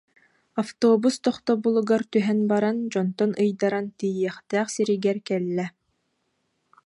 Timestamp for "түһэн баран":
2.13-2.77